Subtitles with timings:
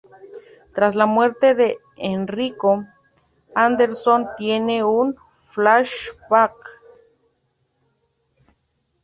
[0.73, 2.85] Tras la muerte de Enrico,
[3.53, 5.15] Anderson tiene un
[5.51, 6.55] Flashback.